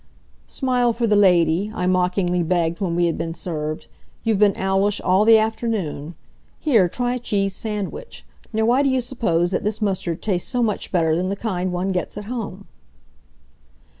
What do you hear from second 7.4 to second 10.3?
sandwich. Now, why do you suppose that this mustard